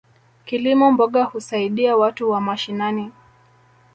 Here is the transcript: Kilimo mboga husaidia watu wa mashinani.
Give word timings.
Kilimo 0.45 0.91
mboga 0.91 1.23
husaidia 1.23 1.97
watu 1.97 2.29
wa 2.29 2.41
mashinani. 2.41 3.11